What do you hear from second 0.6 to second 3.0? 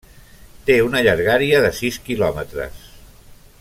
Té una llargària de sis quilòmetres.